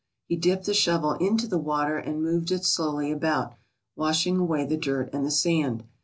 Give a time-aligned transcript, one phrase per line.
[0.25, 3.53] He dipped the shovel into the water and moved it slowly about,
[3.95, 5.83] washing away the dirt and the sand.